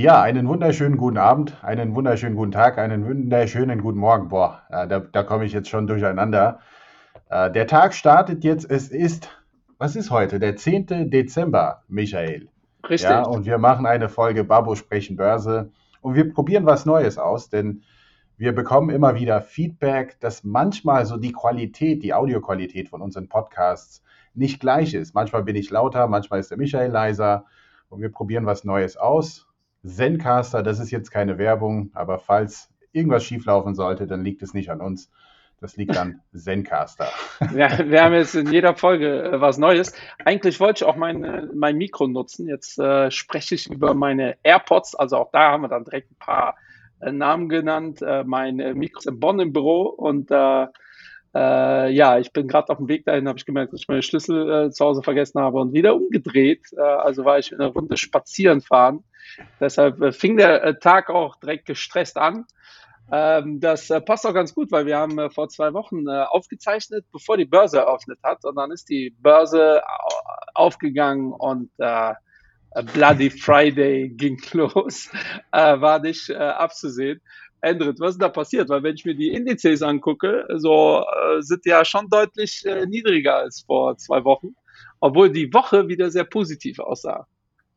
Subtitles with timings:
[0.00, 4.28] Ja, einen wunderschönen guten Abend, einen wunderschönen guten Tag, einen wunderschönen guten Morgen.
[4.28, 6.60] Boah, äh, da, da komme ich jetzt schon durcheinander.
[7.28, 9.28] Äh, der Tag startet jetzt, es ist,
[9.76, 10.38] was ist heute?
[10.38, 11.10] Der 10.
[11.10, 12.48] Dezember, Michael.
[12.88, 13.10] Richtig.
[13.10, 17.50] Ja, und wir machen eine Folge Babo sprechen Börse und wir probieren was Neues aus,
[17.50, 17.82] denn
[18.38, 24.02] wir bekommen immer wieder Feedback, dass manchmal so die Qualität, die Audioqualität von unseren Podcasts
[24.32, 25.14] nicht gleich ist.
[25.14, 27.44] Manchmal bin ich lauter, manchmal ist der Michael leiser
[27.90, 29.46] und wir probieren was Neues aus.
[29.84, 34.70] Zencaster, das ist jetzt keine Werbung, aber falls irgendwas schieflaufen sollte, dann liegt es nicht
[34.70, 35.10] an uns.
[35.60, 37.08] Das liegt an Zencaster.
[37.54, 39.92] Ja, wir haben jetzt in jeder Folge äh, was Neues.
[40.24, 42.48] Eigentlich wollte ich auch mein, äh, mein Mikro nutzen.
[42.48, 44.94] Jetzt äh, spreche ich über meine AirPods.
[44.94, 46.56] Also auch da haben wir dann direkt ein paar
[47.00, 48.00] äh, Namen genannt.
[48.00, 50.30] Äh, mein Mikro ist in Bonn im Büro und
[51.34, 54.02] äh, ja, ich bin gerade auf dem Weg dahin, habe ich gemerkt, dass ich meine
[54.02, 56.66] Schlüssel zu Hause vergessen habe und wieder umgedreht.
[56.76, 59.04] also war ich in einer Runde spazieren fahren
[59.58, 62.46] Deshalb äh, fing der äh, Tag auch direkt gestresst an.
[63.12, 67.36] Ähm, das äh, passt auch ganz gut, weil wir haben vor zwei Wochen aufgezeichnet, bevor
[67.36, 68.44] die Börse eröffnet hat.
[68.44, 69.82] Und dann ist die Börse
[70.54, 71.70] aufgegangen und
[72.92, 75.10] Bloody Friday ging los.
[75.50, 77.20] war nicht abzusehen.
[77.62, 78.68] Endrit, was ist da passiert?
[78.68, 81.04] Weil wenn ich mir die Indizes angucke, so
[81.40, 84.54] sind die ja schon deutlich niedriger als vor zwei Wochen,
[85.00, 87.26] obwohl die Woche wieder sehr positiv aussah.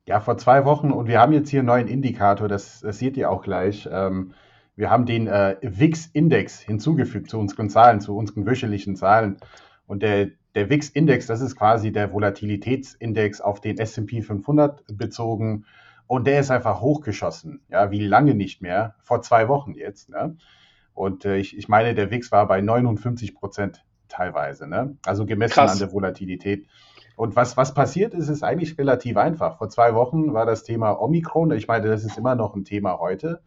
[0.06, 3.16] Ja, vor zwei Wochen und wir haben jetzt hier einen neuen Indikator, das, das seht
[3.16, 3.88] ihr auch gleich.
[3.89, 4.34] Ähm,
[4.76, 9.38] wir haben den äh, WIX-Index hinzugefügt zu unseren Zahlen, zu unseren wöchentlichen Zahlen.
[9.86, 15.66] Und der, der WIX-Index, das ist quasi der Volatilitätsindex auf den S&P 500 bezogen.
[16.07, 20.09] Und der ist einfach hochgeschossen, ja, wie lange nicht mehr, vor zwei Wochen jetzt.
[20.09, 20.37] Ne?
[20.93, 24.97] Und äh, ich, ich meine, der WIX war bei 59 Prozent teilweise, ne?
[25.05, 25.71] also gemessen Krass.
[25.73, 26.67] an der Volatilität.
[27.15, 29.58] Und was, was passiert ist, ist eigentlich relativ einfach.
[29.58, 31.52] Vor zwei Wochen war das Thema Omikron.
[31.52, 33.42] Ich meine, das ist immer noch ein Thema heute.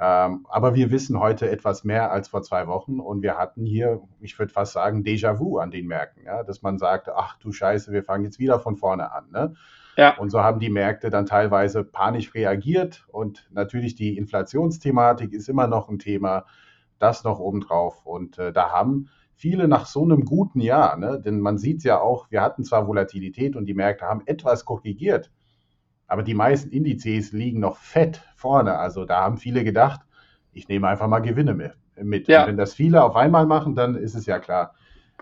[0.00, 4.00] Ähm, aber wir wissen heute etwas mehr als vor zwei Wochen und wir hatten hier,
[4.20, 6.44] ich würde fast sagen, Déjà-vu an den Märkten, ja?
[6.44, 9.30] dass man sagt, ach du Scheiße, wir fangen jetzt wieder von vorne an.
[9.32, 9.54] Ne?
[9.98, 10.16] Ja.
[10.16, 15.66] Und so haben die Märkte dann teilweise panisch reagiert und natürlich die Inflationsthematik ist immer
[15.66, 16.44] noch ein Thema,
[17.00, 18.06] das noch obendrauf.
[18.06, 21.20] Und äh, da haben viele nach so einem guten Jahr, ne?
[21.20, 24.64] denn man sieht es ja auch, wir hatten zwar Volatilität und die Märkte haben etwas
[24.64, 25.32] korrigiert,
[26.06, 28.78] aber die meisten Indizes liegen noch fett vorne.
[28.78, 30.02] Also da haben viele gedacht,
[30.52, 31.54] ich nehme einfach mal Gewinne
[31.96, 32.28] mit.
[32.28, 32.42] Ja.
[32.42, 34.76] Und wenn das viele auf einmal machen, dann ist es ja klar,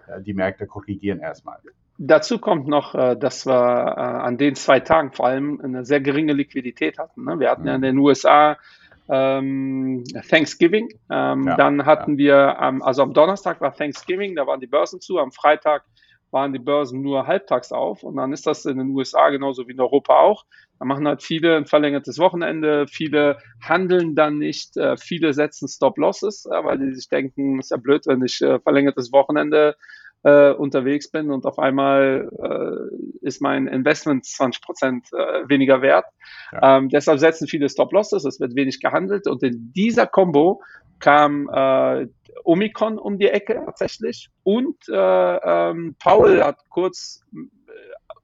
[0.07, 1.61] äh, die Märkte korrigieren erstmal.
[1.99, 6.01] Dazu kommt noch, äh, dass wir äh, an den zwei Tagen vor allem eine sehr
[6.01, 7.25] geringe Liquidität hatten.
[7.25, 7.39] Ne?
[7.39, 7.85] Wir hatten ja in mhm.
[7.85, 8.59] den USA
[9.09, 10.89] ähm, Thanksgiving.
[11.11, 12.19] Ähm, ja, dann hatten ja.
[12.19, 15.19] wir, ähm, also am Donnerstag war Thanksgiving, da waren die Börsen zu.
[15.19, 15.85] Am Freitag
[16.31, 18.03] waren die Börsen nur halbtags auf.
[18.03, 20.45] Und dann ist das in den USA genauso wie in Europa auch.
[20.79, 22.87] Da machen halt viele ein verlängertes Wochenende.
[22.89, 24.77] Viele handeln dann nicht.
[24.77, 28.59] Äh, viele setzen Stop-Losses, äh, weil die sich denken, ist ja blöd, wenn ich äh,
[28.61, 29.77] verlängertes Wochenende
[30.27, 36.07] äh, unterwegs bin und auf einmal äh, ist mein Investment 20 Prozent äh, weniger wert.
[36.51, 36.79] Ja.
[36.79, 40.63] Ähm, deshalb setzen viele Stop-Losses, es wird wenig gehandelt und in dieser Combo
[40.99, 42.09] kam äh,
[42.43, 47.39] Omikron um die Ecke tatsächlich und äh, ähm, Paul hat kurz äh,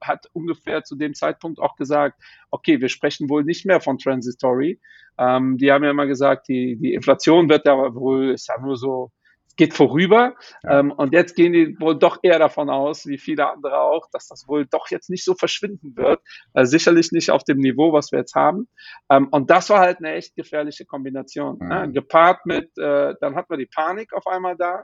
[0.01, 2.21] hat ungefähr zu dem Zeitpunkt auch gesagt,
[2.51, 4.81] okay, wir sprechen wohl nicht mehr von Transitory.
[5.17, 8.75] Ähm, die haben ja immer gesagt, die, die Inflation wird ja wohl, ist ja nur
[8.75, 9.11] so
[9.55, 10.35] geht vorüber.
[10.67, 14.27] Ähm, und jetzt gehen die wohl doch eher davon aus, wie viele andere auch, dass
[14.27, 16.21] das wohl doch jetzt nicht so verschwinden wird.
[16.53, 18.67] Äh, sicherlich nicht auf dem Niveau, was wir jetzt haben.
[19.09, 21.57] Ähm, und das war halt eine echt gefährliche Kombination.
[21.59, 21.67] Mhm.
[21.67, 21.91] Ne?
[21.91, 24.83] Gepaart mit, äh, dann hat man die Panik auf einmal da.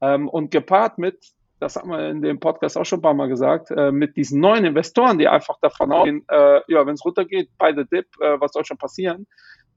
[0.00, 1.18] Ähm, und gepaart mit,
[1.58, 4.40] das haben wir in dem Podcast auch schon ein paar Mal gesagt, äh, mit diesen
[4.40, 8.38] neuen Investoren, die einfach davon ausgehen, äh, ja, wenn es runtergeht, bei der Dip, äh,
[8.38, 9.26] was soll schon passieren,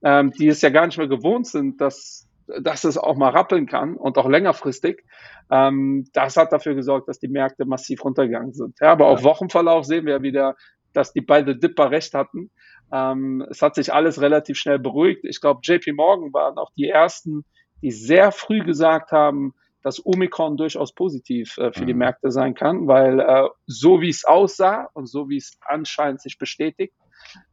[0.03, 2.28] ähm, die es ja gar nicht mehr gewohnt sind, dass
[2.61, 5.03] dass es auch mal rappeln kann und auch längerfristig.
[5.51, 8.77] Ähm, das hat dafür gesorgt, dass die Märkte massiv runtergegangen sind.
[8.79, 9.11] Ja, aber ja.
[9.11, 10.55] auf Wochenverlauf sehen wir wieder,
[10.93, 12.51] dass die beiden Dipper recht hatten.
[12.91, 15.23] Ähm, es hat sich alles relativ schnell beruhigt.
[15.23, 17.45] Ich glaube, JP Morgan waren auch die ersten,
[17.81, 21.87] die sehr früh gesagt haben, dass Omikron durchaus positiv äh, für mhm.
[21.87, 26.21] die Märkte sein kann, weil äh, so wie es aussah und so wie es anscheinend
[26.21, 26.93] sich bestätigt,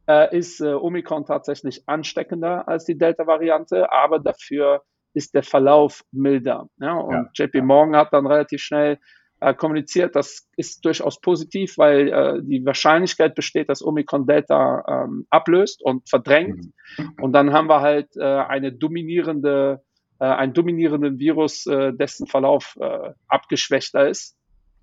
[0.07, 4.81] äh, ist äh, Omikron tatsächlich ansteckender als die Delta-Variante, aber dafür
[5.13, 6.69] ist der Verlauf milder.
[6.77, 6.93] Ja?
[6.93, 8.99] Und ja, JP Morgan hat dann relativ schnell
[9.39, 15.27] äh, kommuniziert, das ist durchaus positiv, weil äh, die Wahrscheinlichkeit besteht, dass Omikron Delta ähm,
[15.29, 16.65] ablöst und verdrängt.
[16.97, 17.13] Mhm.
[17.21, 19.83] Und dann haben wir halt äh, eine dominierende,
[20.19, 24.35] äh, einen dominierenden Virus, äh, dessen Verlauf äh, abgeschwächter ist.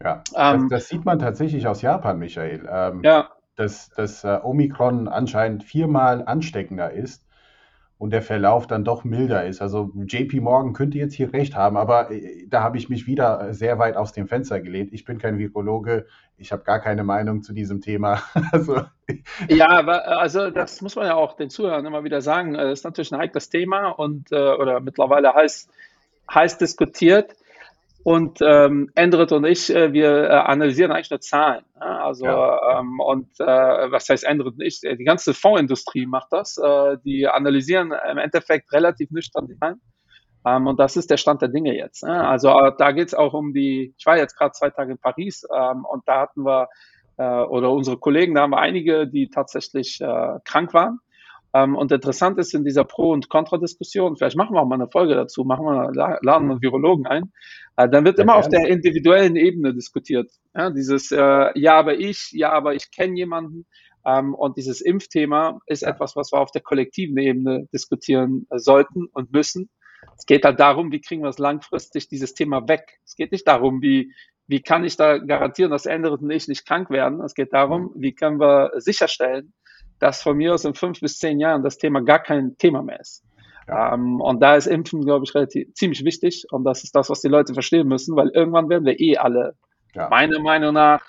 [0.02, 2.68] Ja, ähm, das, das, sieht man tatsächlich aus Japan, Michael.
[2.70, 7.26] Ähm, ja dass das äh, Omikron anscheinend viermal ansteckender ist
[7.98, 9.62] und der Verlauf dann doch milder ist.
[9.62, 13.54] Also JP Morgan könnte jetzt hier recht haben, aber äh, da habe ich mich wieder
[13.54, 14.92] sehr weit aus dem Fenster gelehnt.
[14.92, 16.06] Ich bin kein Virologe,
[16.36, 18.22] ich habe gar keine Meinung zu diesem Thema.
[18.52, 18.82] also,
[19.48, 22.54] ja, äh, also das muss man ja auch den Zuhörern immer wieder sagen.
[22.54, 25.68] Das ist natürlich ein heikles Thema und oder mittlerweile heiß,
[26.32, 27.36] heiß diskutiert.
[28.04, 31.64] Und ähm, Endrit und ich, äh, wir äh, analysieren eigentlich nur Zahlen.
[31.80, 32.04] Ja?
[32.04, 32.80] Also ja.
[32.80, 34.80] ähm, und äh, was heißt Endrit und ich?
[34.80, 36.58] Die ganze Fondsindustrie macht das.
[36.58, 39.80] Äh, die analysieren im Endeffekt relativ nüchtern die Zahlen.
[40.46, 42.02] Ähm, und das ist der Stand der Dinge jetzt.
[42.02, 42.28] Ja?
[42.28, 43.94] Also äh, da geht es auch um die.
[43.96, 46.68] Ich war jetzt gerade zwei Tage in Paris ähm, und da hatten wir
[47.16, 50.98] äh, oder unsere Kollegen, da haben wir einige, die tatsächlich äh, krank waren.
[51.54, 54.90] Ähm, und interessant ist in dieser Pro- und Kontradiskussion, vielleicht machen wir auch mal eine
[54.90, 57.32] Folge dazu, machen wir, laden wir einen Virologen ein,
[57.76, 58.44] äh, dann wird ja, immer gerne.
[58.44, 60.30] auf der individuellen Ebene diskutiert.
[60.54, 63.66] Ja, dieses äh, Ja, aber ich, ja, aber ich kenne jemanden.
[64.04, 69.06] Ähm, und dieses Impfthema ist etwas, was wir auf der kollektiven Ebene diskutieren äh, sollten
[69.12, 69.70] und müssen.
[70.18, 72.98] Es geht halt darum, wie kriegen wir es langfristig dieses Thema weg.
[73.04, 74.12] Es geht nicht darum, wie,
[74.46, 77.20] wie kann ich da garantieren, dass andere und ich nicht krank werden.
[77.22, 79.54] Es geht darum, wie können wir sicherstellen,
[79.98, 83.00] dass von mir aus in fünf bis zehn Jahren das Thema gar kein Thema mehr
[83.00, 83.24] ist.
[83.68, 83.94] Ja.
[83.94, 86.46] Ähm, und da ist Impfen, glaube ich, relativ ziemlich wichtig.
[86.50, 89.54] Und das ist das, was die Leute verstehen müssen, weil irgendwann werden wir eh alle,
[89.94, 90.08] ja.
[90.08, 91.02] meiner Meinung nach,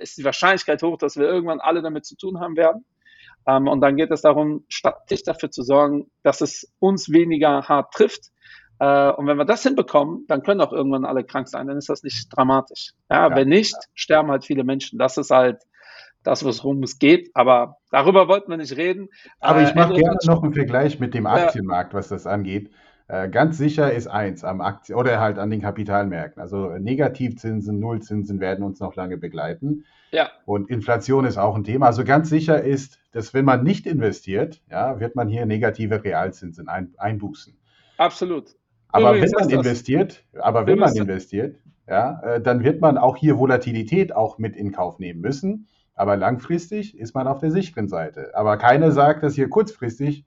[0.00, 2.84] ist die Wahrscheinlichkeit hoch, dass wir irgendwann alle damit zu tun haben werden.
[3.46, 7.94] Ähm, und dann geht es darum, statistisch dafür zu sorgen, dass es uns weniger hart
[7.94, 8.30] trifft.
[8.78, 11.66] Äh, und wenn wir das hinbekommen, dann können auch irgendwann alle krank sein.
[11.66, 12.92] Dann ist das nicht dramatisch.
[13.10, 14.98] Ja, ja wenn nicht, sterben halt viele Menschen.
[14.98, 15.62] Das ist halt
[16.22, 17.30] das, worum es geht.
[17.34, 19.08] Aber darüber wollten wir nicht reden.
[19.40, 22.70] Aber ich äh, mache gerne noch einen Vergleich mit dem Aktienmarkt, was das angeht.
[23.08, 26.40] Äh, ganz sicher ist eins am Aktien oder halt an den Kapitalmärkten.
[26.40, 29.84] Also Negativzinsen, Nullzinsen werden uns noch lange begleiten.
[30.12, 30.30] Ja.
[30.44, 31.86] Und Inflation ist auch ein Thema.
[31.86, 36.68] Also ganz sicher ist, dass wenn man nicht investiert, ja, wird man hier negative Realzinsen
[36.68, 37.56] ein, einbußen.
[37.96, 38.54] Absolut.
[38.92, 41.56] Aber Übrigens wenn man investiert, aber wenn man investiert,
[41.88, 45.66] ja, äh, dann wird man auch hier Volatilität auch mit in Kauf nehmen müssen.
[45.94, 48.32] Aber langfristig ist man auf der sicheren Seite.
[48.34, 50.24] Aber keiner sagt, dass hier kurzfristig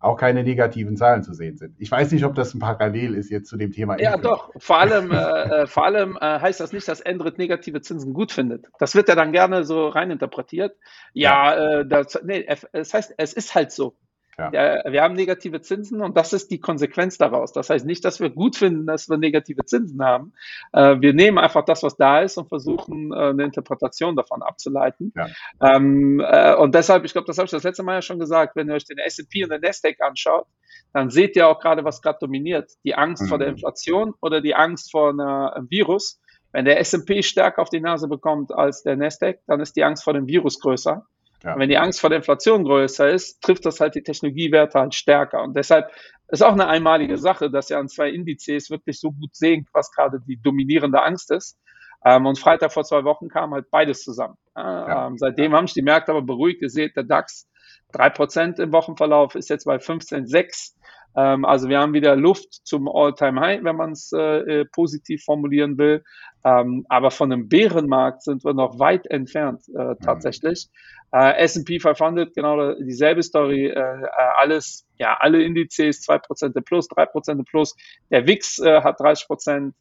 [0.00, 1.74] auch keine negativen Zahlen zu sehen sind.
[1.78, 4.00] Ich weiß nicht, ob das ein Parallel ist jetzt zu dem Thema.
[4.00, 4.52] Ja, doch.
[4.56, 8.30] Vor allem, äh, äh, vor allem äh, heißt das nicht, dass Endrit negative Zinsen gut
[8.30, 8.66] findet.
[8.78, 10.76] Das wird ja dann gerne so reininterpretiert.
[11.14, 11.80] Ja, ja.
[11.80, 13.96] Äh, das, nee, es heißt, es ist halt so.
[14.38, 14.52] Ja.
[14.52, 17.52] wir haben negative Zinsen und das ist die Konsequenz daraus.
[17.52, 20.32] Das heißt nicht, dass wir gut finden, dass wir negative Zinsen haben.
[20.72, 25.12] Äh, wir nehmen einfach das, was da ist und versuchen, äh, eine Interpretation davon abzuleiten.
[25.16, 25.26] Ja.
[25.60, 28.54] Ähm, äh, und deshalb, ich glaube, das habe ich das letzte Mal ja schon gesagt,
[28.54, 30.46] wenn ihr euch den S&P und den Nasdaq anschaut,
[30.92, 32.70] dann seht ihr auch gerade, was gerade dominiert.
[32.84, 33.28] Die Angst mhm.
[33.28, 33.54] vor der mhm.
[33.54, 36.20] Inflation oder die Angst vor einem Virus.
[36.52, 40.04] Wenn der S&P stärker auf die Nase bekommt als der Nasdaq, dann ist die Angst
[40.04, 41.04] vor dem Virus größer.
[41.44, 41.58] Ja.
[41.58, 45.42] wenn die Angst vor der Inflation größer ist, trifft das halt die Technologiewerte halt stärker.
[45.42, 45.90] Und deshalb
[46.28, 49.92] ist auch eine einmalige Sache, dass ihr an zwei Indizes wirklich so gut sehen, was
[49.92, 51.58] gerade die dominierende Angst ist.
[52.04, 54.36] Ähm, und Freitag vor zwei Wochen kam halt beides zusammen.
[54.56, 55.06] Ja.
[55.06, 56.62] Ähm, seitdem haben sich die Märkte aber beruhigt.
[56.62, 57.48] Ihr seht, der DAX
[57.92, 60.74] drei Prozent im Wochenverlauf ist jetzt bei 15,6.
[61.18, 65.76] Ähm, also wir haben wieder Luft zum All-Time-High, wenn man es äh, äh, positiv formulieren
[65.76, 66.04] will.
[66.44, 69.98] Ähm, aber von einem Bärenmarkt sind wir noch weit entfernt äh, mhm.
[70.00, 70.68] tatsächlich.
[71.12, 71.18] Mhm.
[71.18, 73.66] Äh, S&P 500, genau dieselbe Story.
[73.66, 77.74] Äh, äh, alles, ja, alle Indizes 2% plus, 3% plus.
[78.10, 79.72] Der WIX hat 30%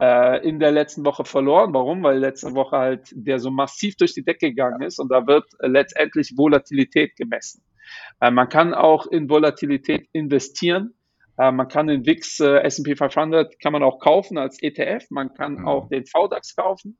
[0.00, 1.74] äh, in der letzten Woche verloren.
[1.74, 2.02] Warum?
[2.02, 5.44] Weil letzte Woche halt der so massiv durch die Decke gegangen ist und da wird
[5.60, 7.62] letztendlich Volatilität gemessen.
[8.20, 10.94] Äh, man kann auch in Volatilität investieren.
[11.38, 15.10] Äh, man kann den VIX äh, S&P 500 kann man auch kaufen als ETF.
[15.10, 15.68] Man kann mhm.
[15.68, 16.96] auch den VDAX kaufen.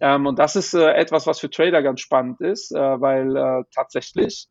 [0.00, 4.48] Ähm, und das ist etwas, was für Trader ganz spannend ist, weil tatsächlich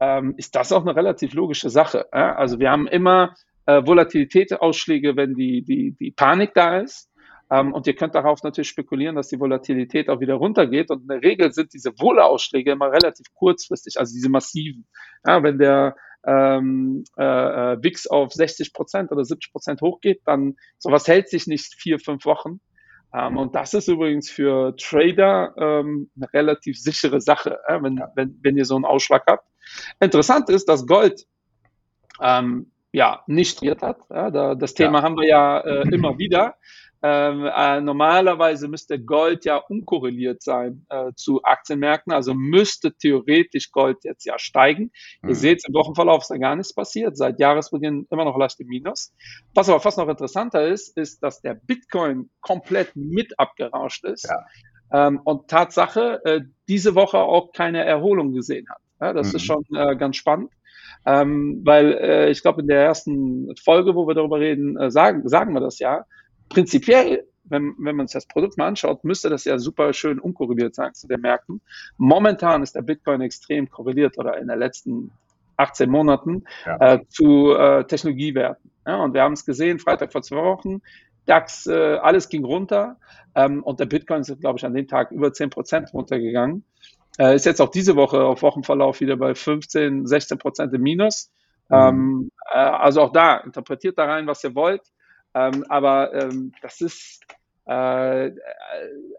[0.00, 2.10] ähm, ist das auch eine relativ logische Sache.
[2.10, 3.34] Also wir haben immer
[3.66, 7.10] Volatilitätsausschläge, wenn die, die, die Panik da ist.
[7.50, 10.90] Ähm, und ihr könnt darauf natürlich spekulieren, dass die Volatilität auch wieder runtergeht.
[10.90, 14.86] Und in der Regel sind diese Wohle-Ausschläge immer relativ kurzfristig, also diese massiven.
[15.26, 20.56] Ja, wenn der ähm, äh, äh WIX auf 60 Prozent oder 70 Prozent hochgeht, dann
[20.78, 22.60] sowas hält sich nicht vier, fünf Wochen.
[23.14, 28.38] Ähm, und das ist übrigens für Trader ähm, eine relativ sichere Sache, äh, wenn, wenn,
[28.42, 29.46] wenn ihr so einen Ausschlag habt.
[30.00, 31.26] Interessant ist, dass Gold
[32.20, 33.98] ähm, ja nicht hat.
[34.10, 35.04] Ja, da, das Thema ja.
[35.04, 36.56] haben wir ja äh, immer wieder.
[37.02, 43.98] Ähm, äh, normalerweise müsste Gold ja unkorreliert sein äh, zu Aktienmärkten, also müsste theoretisch Gold
[44.04, 44.90] jetzt ja steigen.
[45.22, 45.28] Mhm.
[45.28, 48.68] Ihr seht, im Wochenverlauf ist da gar nichts passiert, seit Jahresbeginn immer noch leicht im
[48.68, 49.12] Minus.
[49.54, 54.28] Was aber fast noch interessanter ist, ist, dass der Bitcoin komplett mit abgerauscht ist.
[54.28, 55.06] Ja.
[55.06, 58.80] ähm, und Tatsache äh, diese Woche auch keine Erholung gesehen hat.
[59.00, 59.36] Ja, das mhm.
[59.36, 60.50] ist schon äh, ganz spannend.
[61.04, 65.28] Ähm, weil äh, ich glaube, in der ersten Folge, wo wir darüber reden, äh, sagen,
[65.28, 66.04] sagen wir das ja.
[66.48, 70.74] Prinzipiell, wenn, wenn man sich das Produkt mal anschaut, müsste das ja super schön unkorreliert
[70.74, 71.60] sein zu den Märkten.
[71.96, 75.12] Momentan ist der Bitcoin extrem korreliert oder in den letzten
[75.56, 76.94] 18 Monaten ja.
[76.94, 78.70] äh, zu äh, Technologiewerten.
[78.86, 80.80] Ja, und wir haben es gesehen, Freitag vor zwei Wochen,
[81.26, 82.96] DAX, äh, alles ging runter
[83.34, 86.64] ähm, und der Bitcoin ist, glaube ich, an dem Tag über 10 Prozent runtergegangen.
[87.18, 91.32] Äh, ist jetzt auch diese Woche auf Wochenverlauf wieder bei 15, 16 Prozent im Minus.
[91.68, 91.76] Mhm.
[91.76, 94.82] Ähm, äh, also auch da, interpretiert da rein, was ihr wollt.
[95.36, 97.22] Ähm, aber ähm, das ist
[97.66, 98.30] äh,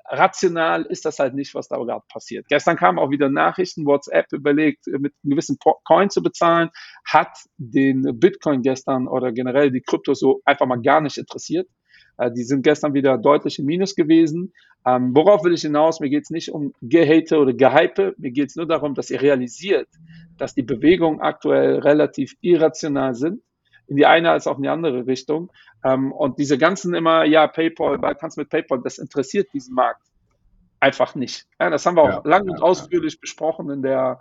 [0.05, 2.47] rational ist das halt nicht, was da gerade passiert.
[2.47, 6.69] Gestern kamen auch wieder Nachrichten, WhatsApp überlegt, mit einem gewissen Coin zu bezahlen,
[7.05, 11.67] hat den Bitcoin gestern oder generell die Krypto so einfach mal gar nicht interessiert.
[12.17, 14.53] Äh, die sind gestern wieder deutlich im Minus gewesen.
[14.86, 16.00] Ähm, worauf will ich hinaus?
[16.00, 18.15] Mir geht es nicht um Gehate oder Gehype.
[18.17, 19.89] Mir geht es nur darum, dass ihr realisiert,
[20.38, 23.41] dass die Bewegungen aktuell relativ irrational sind.
[23.88, 25.50] In die eine als auch in die andere Richtung.
[25.84, 30.01] Ähm, und diese ganzen immer, ja, PayPal, kannst mit PayPal, das interessiert diesen Markt
[30.79, 31.48] einfach nicht.
[31.60, 33.20] Ja, das haben wir auch ja, lang und ja, ausführlich ja.
[33.22, 34.20] besprochen in der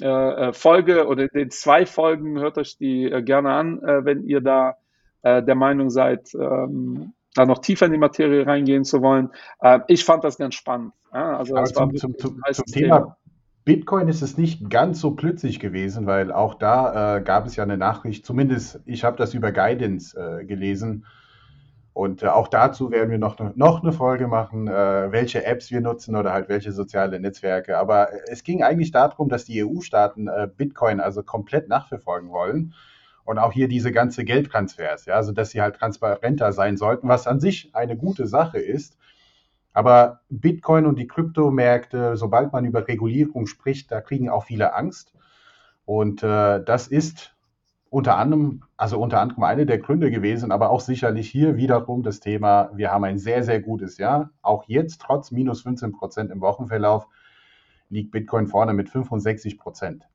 [0.00, 2.38] äh, äh, Folge oder in den zwei Folgen.
[2.38, 4.76] Hört euch die äh, gerne an, äh, wenn ihr da
[5.22, 9.30] äh, der Meinung seid, ähm, da noch tiefer in die Materie reingehen zu wollen.
[9.60, 10.92] Äh, ich fand das ganz spannend.
[11.10, 13.16] Also das zum, zum, zum, zum Thema
[13.66, 17.64] Bitcoin ist es nicht ganz so plötzlich gewesen, weil auch da äh, gab es ja
[17.64, 21.04] eine Nachricht, zumindest ich habe das über Guidance äh, gelesen.
[21.92, 25.80] Und äh, auch dazu werden wir noch, noch eine Folge machen, äh, welche Apps wir
[25.80, 27.76] nutzen oder halt welche soziale Netzwerke.
[27.76, 32.72] Aber es ging eigentlich darum, dass die EU-Staaten äh, Bitcoin also komplett nachverfolgen wollen
[33.24, 37.26] und auch hier diese ganze Geldtransfers, ja, also dass sie halt transparenter sein sollten, was
[37.26, 38.96] an sich eine gute Sache ist.
[39.76, 45.12] Aber Bitcoin und die Kryptomärkte, sobald man über Regulierung spricht, da kriegen auch viele Angst.
[45.84, 47.36] Und äh, das ist
[47.90, 52.20] unter anderem, also unter anderem eine der Gründe gewesen, aber auch sicherlich hier wiederum das
[52.20, 54.30] Thema, wir haben ein sehr, sehr gutes Jahr.
[54.40, 57.06] Auch jetzt, trotz minus 15 Prozent im Wochenverlauf,
[57.90, 60.08] liegt Bitcoin vorne mit 65 Prozent.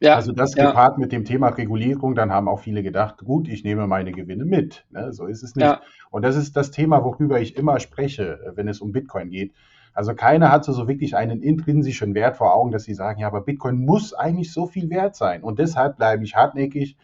[0.00, 0.66] Ja, also das ja.
[0.66, 4.44] gepaart mit dem Thema Regulierung, dann haben auch viele gedacht, gut, ich nehme meine Gewinne
[4.44, 4.84] mit.
[4.90, 5.12] Ne?
[5.12, 5.64] So ist es nicht.
[5.64, 5.80] Ja.
[6.10, 9.54] Und das ist das Thema, worüber ich immer spreche, wenn es um Bitcoin geht.
[9.94, 13.40] Also keiner hat so wirklich einen intrinsischen Wert vor Augen, dass sie sagen, ja, aber
[13.40, 15.42] Bitcoin muss eigentlich so viel wert sein.
[15.42, 16.98] Und deshalb bleibe ich hartnäckig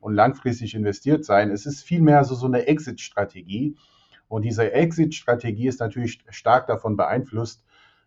[0.00, 1.50] und langfristig investiert sein.
[1.50, 3.76] Es ist vielmehr so, so eine Exit-Strategie.
[4.28, 7.62] Und diese Exit-Strategie ist natürlich stark davon beeinflusst,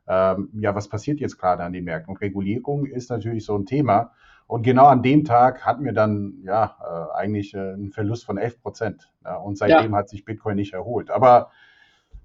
[0.07, 2.11] ähm, ja, was passiert jetzt gerade an den Märkten?
[2.11, 4.11] Und Regulierung ist natürlich so ein Thema.
[4.51, 8.37] Und genau an dem Tag hatten wir dann ja äh, eigentlich äh, einen Verlust von
[8.37, 9.09] 11 Prozent.
[9.23, 9.97] Ja, und seitdem ja.
[9.97, 11.09] hat sich Bitcoin nicht erholt.
[11.09, 11.51] Aber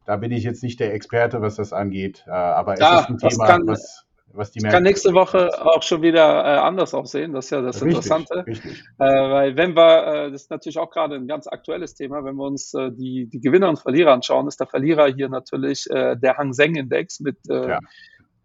[0.07, 2.25] da bin ich jetzt nicht der Experte, was das angeht.
[2.27, 4.75] Äh, aber ja, es ist ein Thema, kann, was, was die Märkte.
[4.75, 7.33] Kann nächste Woche auch schon wieder äh, anders aussehen.
[7.33, 8.45] Das ist ja das richtig, Interessante.
[8.45, 8.83] Richtig.
[8.99, 12.35] Äh, weil wenn wir, äh, das ist natürlich auch gerade ein ganz aktuelles Thema, wenn
[12.35, 16.53] wir uns die, die Gewinner und Verlierer anschauen, ist der Verlierer hier natürlich der Hang
[16.53, 17.79] Seng Index mit ja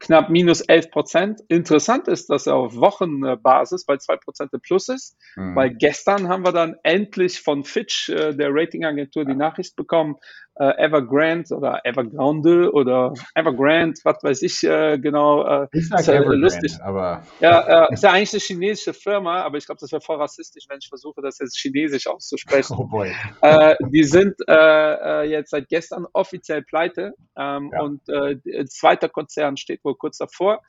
[0.02, 1.42] knapp minus 11 Prozent.
[1.48, 5.56] Interessant ist, dass er auf Wochenbasis bei 2 Prozent im Plus ist, mhm.
[5.56, 10.18] weil gestern haben wir dann endlich von Fitch, äh, der Ratingagentur, die Nachricht bekommen,
[10.56, 15.44] äh, Evergrande oder Evergrande oder Evergrande, was weiß ich äh, genau.
[15.64, 16.78] Äh, ist, ist ja lustig.
[16.84, 20.18] Aber ja, äh, ist ja eigentlich eine chinesische Firma, aber ich glaube, das wäre voll
[20.18, 22.78] rassistisch, wenn ich versuche, das jetzt chinesisch auszusprechen.
[22.82, 23.12] Oh boy.
[23.42, 27.82] Äh, die sind äh, äh, jetzt seit gestern offiziell pleite ähm, ja.
[27.82, 30.62] und äh, ein zweiter Konzern steht wohl kurz davor.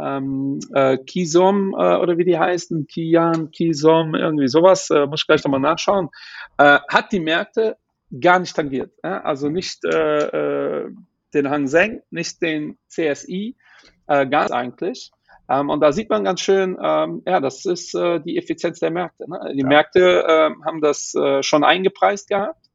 [0.00, 5.60] Ähm, äh, Kisom oder wie die heißen, Kian, Kisom, irgendwie sowas, muss ich gleich nochmal
[5.60, 6.08] nachschauen,
[6.56, 7.76] hat die Märkte
[8.20, 8.92] gar nicht tangiert.
[9.02, 10.90] Also nicht äh, äh,
[11.34, 13.56] den Hang Seng, nicht den CSI,
[14.06, 15.10] äh, ganz eigentlich.
[15.48, 18.90] Ähm, und da sieht man ganz schön, ähm, ja, das ist äh, die Effizienz der
[18.90, 19.28] Märkte.
[19.28, 19.52] Ne?
[19.54, 19.66] Die ja.
[19.66, 22.66] Märkte äh, haben das äh, schon eingepreist gehabt.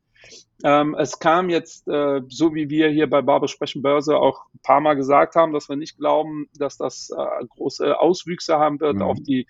[0.64, 4.60] Ähm, es kam jetzt, äh, so wie wir hier bei Barber Sprechen Börse auch ein
[4.64, 7.12] paar Mal gesagt haben, dass wir nicht glauben, dass das
[7.50, 9.02] große Auswüchse haben wird mhm.
[9.02, 9.46] auf die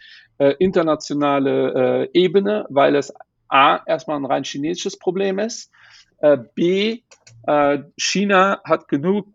[0.58, 3.14] internationale Ebene, weil es
[3.54, 5.72] A, erstmal ein rein chinesisches Problem ist.
[6.20, 7.02] Äh, B,
[7.46, 9.28] äh, China hat genug,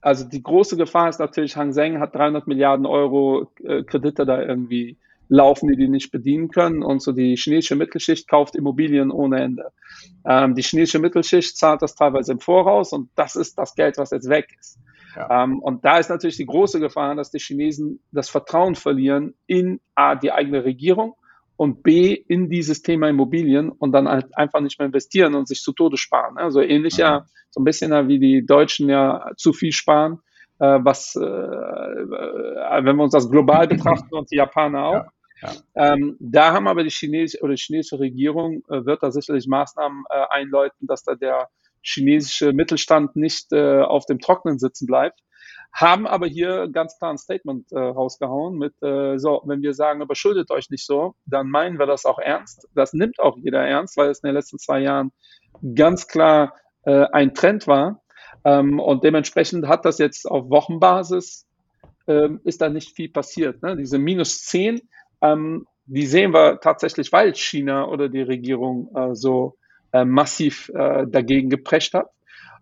[0.00, 4.40] also die große Gefahr ist natürlich, Hang Seng hat 300 Milliarden Euro äh, Kredite da
[4.40, 4.96] irgendwie
[5.28, 6.82] laufen, die die nicht bedienen können.
[6.82, 9.72] Und so die chinesische Mittelschicht kauft Immobilien ohne Ende.
[10.24, 14.10] Ähm, die chinesische Mittelschicht zahlt das teilweise im Voraus und das ist das Geld, was
[14.10, 14.78] jetzt weg ist.
[15.16, 15.44] Ja.
[15.44, 19.80] Ähm, und da ist natürlich die große Gefahr, dass die Chinesen das Vertrauen verlieren in
[19.96, 21.14] A, die eigene Regierung
[21.58, 25.60] und B in dieses Thema Immobilien und dann halt einfach nicht mehr investieren und sich
[25.60, 26.38] zu Tode sparen.
[26.38, 30.20] Also ähnlich ja, so ein bisschen wie die Deutschen ja zu viel sparen,
[30.60, 35.04] äh, was, äh, äh, wenn wir uns das global betrachten und die Japaner auch.
[35.42, 35.52] Ja.
[35.74, 35.94] Ja.
[35.94, 40.04] Ähm, da haben aber die chinesische oder die chinesische Regierung äh, wird da sicherlich Maßnahmen
[40.10, 41.48] äh, einläuten, dass da der
[41.82, 45.20] chinesische Mittelstand nicht äh, auf dem Trockenen sitzen bleibt.
[45.80, 50.02] Haben aber hier ganz klar ein Statement äh, rausgehauen mit, äh, so, wenn wir sagen,
[50.02, 52.66] überschuldet euch nicht so, dann meinen wir das auch ernst.
[52.74, 55.12] Das nimmt auch jeder ernst, weil es in den letzten zwei Jahren
[55.76, 58.02] ganz klar äh, ein Trend war.
[58.44, 61.46] Ähm, und dementsprechend hat das jetzt auf Wochenbasis,
[62.08, 63.62] ähm, ist da nicht viel passiert.
[63.62, 63.76] Ne?
[63.76, 64.80] Diese minus 10
[65.20, 69.56] ähm, die sehen wir tatsächlich, weil China oder die Regierung äh, so
[69.92, 72.10] äh, massiv äh, dagegen geprescht hat.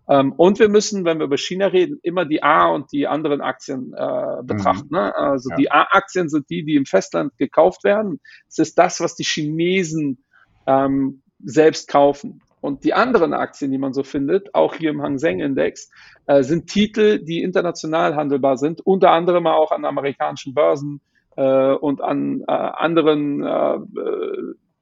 [0.09, 3.41] Ähm, und wir müssen, wenn wir über China reden, immer die A- und die anderen
[3.41, 4.87] Aktien äh, betrachten.
[4.89, 4.97] Mhm.
[4.97, 5.15] Ne?
[5.15, 5.55] Also ja.
[5.57, 8.19] die A-Aktien sind die, die im Festland gekauft werden.
[8.47, 10.23] Es ist das, was die Chinesen
[10.65, 12.41] ähm, selbst kaufen.
[12.61, 15.91] Und die anderen Aktien, die man so findet, auch hier im Hang Seng Index,
[16.25, 21.01] äh, sind Titel, die international handelbar sind, unter anderem auch an amerikanischen Börsen
[21.35, 23.77] äh, und an äh, anderen äh,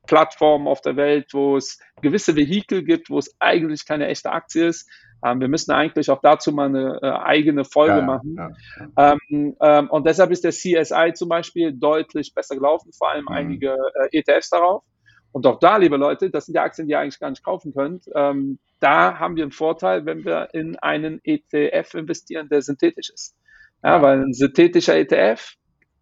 [0.07, 4.67] Plattformen auf der Welt, wo es gewisse Vehikel gibt, wo es eigentlich keine echte Aktie
[4.67, 4.89] ist.
[5.23, 8.35] Ähm, wir müssen eigentlich auch dazu mal eine äh, eigene Folge ja, machen.
[8.37, 8.49] Ja,
[8.97, 9.17] ja.
[9.31, 13.35] Ähm, ähm, und deshalb ist der CSI zum Beispiel deutlich besser gelaufen, vor allem mhm.
[13.35, 13.77] einige
[14.11, 14.83] äh, ETFs darauf.
[15.31, 17.73] Und auch da, liebe Leute, das sind ja Aktien, die ihr eigentlich gar nicht kaufen
[17.73, 18.05] könnt.
[18.15, 23.35] Ähm, da haben wir einen Vorteil, wenn wir in einen ETF investieren, der synthetisch ist.
[23.83, 25.55] Ja, weil ein synthetischer ETF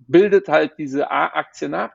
[0.08, 1.93] bildet halt diese A-Aktien ab.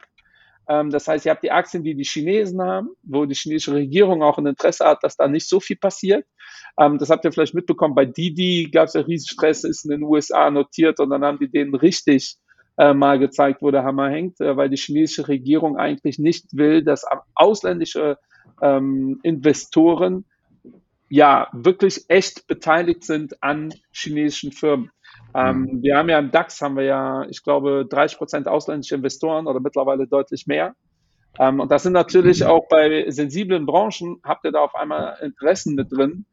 [0.68, 4.22] Ähm, das heißt, ihr habt die Aktien, die die Chinesen haben, wo die chinesische Regierung
[4.22, 6.26] auch ein Interesse hat, dass da nicht so viel passiert.
[6.78, 7.94] Ähm, das habt ihr vielleicht mitbekommen.
[7.94, 11.38] Bei Didi gab es ja riesen Stress, ist in den USA notiert und dann haben
[11.38, 12.37] die denen richtig
[12.76, 16.84] äh, mal gezeigt, wo der Hammer hängt, äh, weil die chinesische Regierung eigentlich nicht will,
[16.84, 18.18] dass ausländische
[18.62, 20.24] ähm, Investoren
[21.09, 24.90] ja wirklich echt beteiligt sind an chinesischen Firmen.
[25.34, 25.82] Ähm, mhm.
[25.82, 29.60] wir haben ja im DAX haben wir ja, ich glaube, 30 Prozent ausländische Investoren oder
[29.60, 30.74] mittlerweile deutlich mehr.
[31.38, 32.46] Ähm, und das sind natürlich mhm.
[32.46, 36.26] auch bei sensiblen Branchen, habt ihr da auf einmal Interessen mit drin,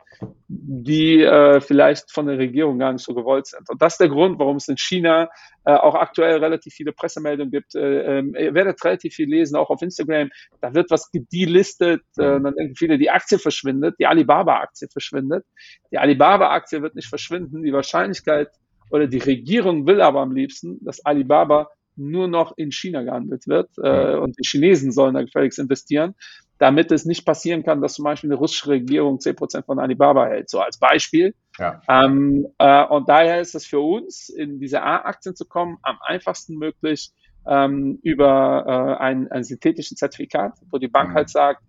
[0.48, 3.70] die äh, vielleicht von der Regierung gar nicht so gewollt sind.
[3.70, 5.30] Und das ist der Grund, warum es in China
[5.66, 7.76] äh, auch aktuell relativ viele Pressemeldungen gibt.
[7.76, 10.30] Äh, ähm, ihr werdet relativ viel lesen, auch auf Instagram.
[10.62, 12.44] Da wird was gedelistet, äh, mhm.
[12.44, 15.46] dann denken viele, die Aktie verschwindet, die Alibaba-Aktie verschwindet.
[15.92, 17.64] Die Alibaba-Aktie wird nicht verschwinden.
[17.64, 18.50] Die Wahrscheinlichkeit,
[18.90, 23.70] oder die Regierung will aber am liebsten, dass Alibaba nur noch in China gehandelt wird
[23.82, 26.16] äh, und die Chinesen sollen da gefälligst investieren,
[26.58, 30.50] damit es nicht passieren kann, dass zum Beispiel eine russische Regierung 10% von Alibaba hält,
[30.50, 31.34] so als Beispiel.
[31.58, 31.82] Ja.
[31.88, 36.58] Ähm, äh, und daher ist es für uns, in diese A-Aktien zu kommen, am einfachsten
[36.58, 37.12] möglich
[37.48, 41.14] ähm, über äh, ein, ein synthetischen Zertifikat, wo die Bank mhm.
[41.16, 41.62] halt sagt,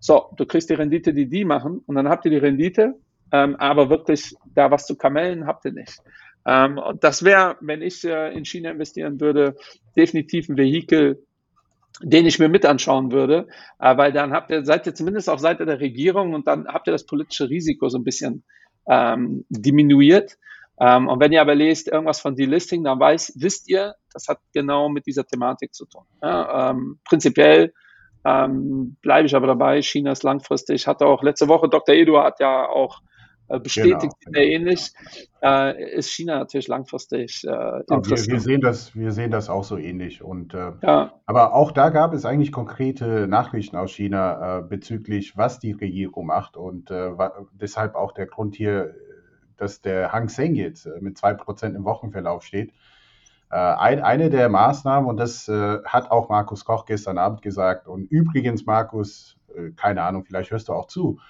[0.00, 2.94] so, du kriegst die Rendite, die die machen, und dann habt ihr die Rendite,
[3.32, 5.98] ähm, aber wirklich da was zu kamellen habt ihr nicht.
[6.46, 9.56] Ähm, und das wäre, wenn ich äh, in China investieren würde,
[9.96, 11.24] definitiv ein Vehikel,
[12.00, 13.46] den ich mir mit anschauen würde,
[13.78, 16.88] äh, weil dann habt ihr, seid ihr zumindest auf Seite der Regierung und dann habt
[16.88, 18.44] ihr das politische Risiko so ein bisschen
[18.88, 20.36] ähm, diminuiert.
[20.78, 24.38] Ähm, und wenn ihr aber lest irgendwas von Delisting, dann weiß, wisst ihr, das hat
[24.52, 26.02] genau mit dieser Thematik zu tun.
[26.20, 27.72] Ja, ähm, prinzipiell
[28.24, 31.94] ähm, bleibe ich aber dabei, China ist langfristig, hatte auch letzte Woche, Dr.
[31.94, 33.00] Eduard hat ja auch
[33.48, 34.92] bestätigt genau, sehr genau, ähnlich,
[35.40, 35.68] genau.
[35.68, 38.26] Äh, ist China natürlich langfristig äh, interessant.
[38.26, 40.22] Wir, wir, sehen das, wir sehen das auch so ähnlich.
[40.22, 41.12] Und, äh, ja.
[41.26, 46.26] Aber auch da gab es eigentlich konkrete Nachrichten aus China äh, bezüglich, was die Regierung
[46.26, 46.56] macht.
[46.56, 47.10] Und äh,
[47.52, 48.94] deshalb auch der Grund hier,
[49.56, 52.72] dass der Hang Seng jetzt mit 2% im Wochenverlauf steht.
[53.50, 58.66] Ein, eine der Maßnahmen, und das hat auch Markus Koch gestern Abend gesagt, und übrigens,
[58.66, 59.36] Markus,
[59.76, 61.20] keine Ahnung, vielleicht hörst du auch zu,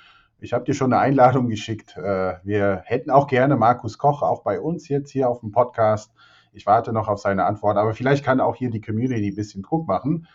[0.44, 1.96] ich habe dir schon eine Einladung geschickt.
[1.96, 6.12] Äh, wir hätten auch gerne Markus Koch auch bei uns jetzt hier auf dem Podcast.
[6.52, 9.62] Ich warte noch auf seine Antwort, aber vielleicht kann auch hier die Community ein bisschen
[9.62, 10.28] Druck machen.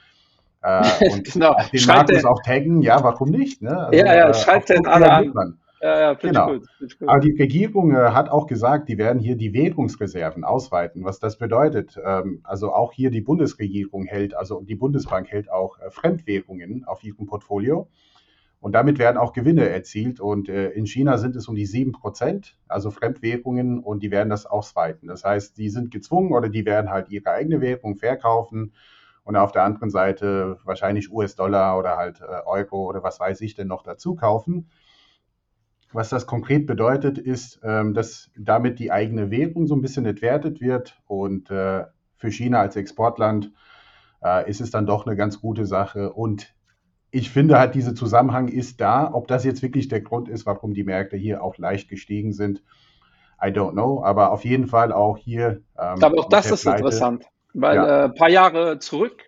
[0.62, 1.56] Äh, und genau.
[1.72, 3.62] den schreibt Markus auch taggen, ja, warum nicht?
[3.62, 3.86] Ne?
[3.86, 5.60] Also, ja, ja, äh, schreibt den alle an.
[5.82, 6.48] Ja, ja, genau.
[6.54, 6.68] Gut,
[7.00, 7.08] gut.
[7.08, 11.06] Aber die Regierung äh, hat auch gesagt, die werden hier die Währungsreserven ausweiten.
[11.06, 15.80] Was das bedeutet, ähm, also auch hier die Bundesregierung hält, also die Bundesbank hält auch
[15.80, 17.88] äh, Fremdwährungen auf ihrem Portfolio.
[18.60, 20.20] Und damit werden auch Gewinne erzielt.
[20.20, 24.30] Und äh, in China sind es um die 7 Prozent, also Fremdwährungen, und die werden
[24.30, 25.08] das ausweiten.
[25.08, 28.74] Das heißt, die sind gezwungen oder die werden halt ihre eigene Währung verkaufen
[29.24, 33.54] und auf der anderen Seite wahrscheinlich US-Dollar oder halt äh, Euro oder was weiß ich
[33.54, 34.70] denn noch dazu kaufen.
[35.92, 40.62] Was das konkret bedeutet, ist, ähm, dass damit die eigene Währung so ein bisschen entwertet
[40.62, 41.86] wird und äh,
[42.18, 43.52] für China als Exportland
[44.24, 46.12] äh, ist es dann doch eine ganz gute Sache.
[46.12, 46.54] Und
[47.12, 49.10] ich finde halt, dieser Zusammenhang ist da.
[49.14, 52.62] Ob das jetzt wirklich der Grund ist, warum die Märkte hier auch leicht gestiegen sind,
[53.42, 55.62] I don't know, aber auf jeden Fall auch hier.
[55.78, 56.80] Ähm, aber auch das ist Pleite.
[56.80, 58.06] interessant, weil ja.
[58.06, 59.24] äh, paar Jahre zurück,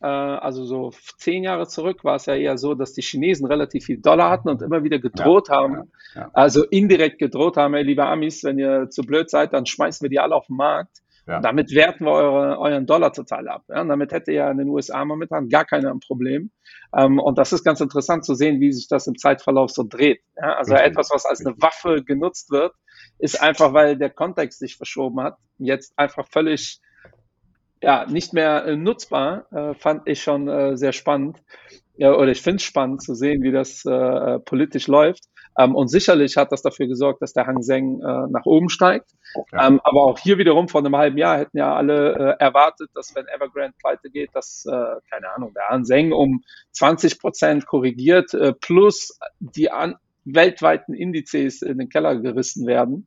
[0.00, 3.84] äh, also so zehn Jahre zurück, war es ja eher so, dass die Chinesen relativ
[3.84, 7.84] viel Dollar hatten und immer wieder gedroht ja, haben, ja, also indirekt gedroht haben, ey,
[7.84, 11.01] liebe Amis, wenn ihr zu blöd seid, dann schmeißen wir die alle auf den Markt.
[11.26, 11.40] Ja.
[11.40, 13.64] Damit werten wir eure, euren Dollar total ab.
[13.68, 13.80] Ja?
[13.80, 16.50] Und damit hätte ja in den USA momentan gar keiner ein Problem.
[16.96, 20.20] Ähm, und das ist ganz interessant zu sehen, wie sich das im Zeitverlauf so dreht.
[20.36, 20.54] Ja?
[20.54, 20.90] Also Richtig.
[20.90, 22.74] etwas, was als eine Waffe genutzt wird,
[23.18, 26.80] ist einfach, weil der Kontext sich verschoben hat, jetzt einfach völlig
[27.82, 31.42] ja, nicht mehr äh, nutzbar, äh, fand ich schon äh, sehr spannend.
[32.02, 35.22] Ja, oder ich finde es spannend zu sehen, wie das äh, äh, politisch läuft.
[35.56, 39.12] Ähm, und sicherlich hat das dafür gesorgt, dass der Hang Seng äh, nach oben steigt.
[39.52, 39.68] Ja.
[39.68, 43.14] Ähm, aber auch hier wiederum vor einem halben Jahr hätten ja alle äh, erwartet, dass
[43.14, 44.72] wenn Evergrande pleite geht, dass, äh,
[45.12, 51.62] keine Ahnung, der Hang Seng um 20 Prozent korrigiert, äh, plus die an weltweiten Indizes
[51.62, 53.06] in den Keller gerissen werden.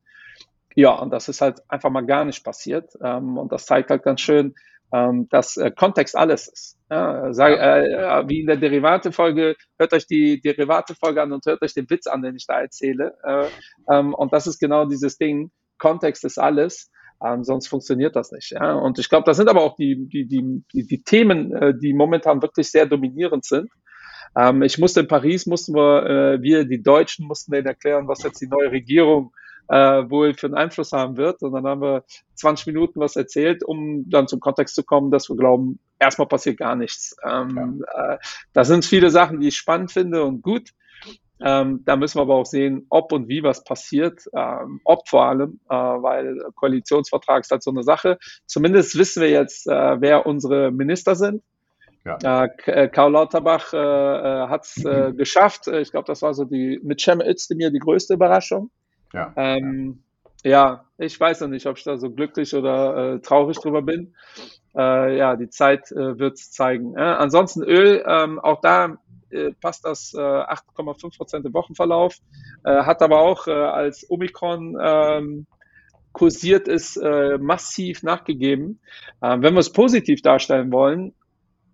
[0.74, 2.94] Ja, und das ist halt einfach mal gar nicht passiert.
[3.04, 4.54] Ähm, und das zeigt halt ganz schön,
[4.92, 6.78] ähm, dass äh, Kontext alles ist.
[6.90, 11.74] Ja, sag, äh, wie in der Derivate-Folge, hört euch die Derivate-Folge an und hört euch
[11.74, 13.14] den Witz an, den ich da erzähle.
[13.24, 13.46] Äh,
[13.90, 16.90] ähm, und das ist genau dieses Ding, Kontext ist alles.
[17.24, 18.52] Ähm, sonst funktioniert das nicht.
[18.52, 18.74] Ja?
[18.74, 21.94] Und ich glaube, das sind aber auch die, die, die, die, die Themen, äh, die
[21.94, 23.70] momentan wirklich sehr dominierend sind.
[24.36, 28.22] Ähm, ich musste in Paris, mussten wir, äh, wir, die Deutschen, mussten denen erklären, was
[28.22, 31.42] jetzt die neue Regierung äh, wohl für einen Einfluss haben wird.
[31.42, 35.28] Und dann haben wir 20 Minuten was erzählt, um dann zum Kontext zu kommen, dass
[35.28, 37.16] wir glauben, erstmal passiert gar nichts.
[37.24, 38.14] Ähm, ja.
[38.14, 38.18] äh,
[38.52, 40.70] das sind viele Sachen, die ich spannend finde und gut.
[41.38, 45.26] Ähm, da müssen wir aber auch sehen, ob und wie was passiert, ähm, ob vor
[45.26, 48.18] allem, äh, weil Koalitionsvertrag ist halt so eine Sache.
[48.46, 51.42] Zumindest wissen wir jetzt, äh, wer unsere Minister sind.
[52.06, 52.44] Ja.
[52.44, 55.66] Äh, äh Karl Lauterbach äh, äh hat es äh, geschafft.
[55.66, 58.70] Ich glaube, das war so die mit Cem Özdemir die größte Überraschung.
[59.12, 59.32] Ja.
[59.36, 60.02] Ähm,
[60.46, 64.14] ja, ich weiß noch nicht, ob ich da so glücklich oder äh, traurig drüber bin.
[64.76, 66.94] Äh, ja, die Zeit äh, wird es zeigen.
[66.96, 68.96] Äh, ansonsten Öl, ähm, auch da
[69.30, 72.16] äh, passt das 8,5 äh, Prozent im Wochenverlauf,
[72.64, 75.46] hat aber auch als Omikron ähm,
[76.12, 76.96] kursiert ist,
[77.40, 78.80] massiv nachgegeben.
[79.22, 81.14] Ähm, wenn wir es positiv darstellen wollen,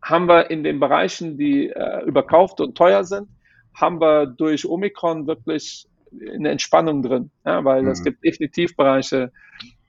[0.03, 1.73] haben wir in den Bereichen, die
[2.07, 3.29] überkauft und teuer sind,
[3.75, 5.87] haben wir durch Omikron wirklich
[6.35, 7.89] eine Entspannung drin, ja, weil mhm.
[7.89, 9.33] es gibt definitiv Bereiche,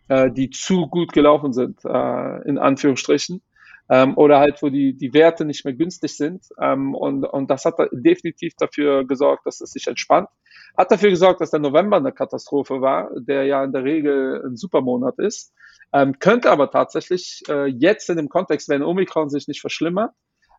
[0.08, 3.42] äh, die zu gut gelaufen sind, äh, in Anführungsstrichen.
[3.90, 6.46] Ähm, oder halt, wo die, die Werte nicht mehr günstig sind.
[6.60, 10.30] Ähm, und, und das hat definitiv dafür gesorgt, dass es sich entspannt.
[10.78, 14.56] Hat dafür gesorgt, dass der November eine Katastrophe war, der ja in der Regel ein
[14.56, 15.54] Supermonat ist.
[15.92, 20.12] Ähm, könnte aber tatsächlich äh, jetzt in dem Kontext, wenn Omikron sich nicht verschlimmert,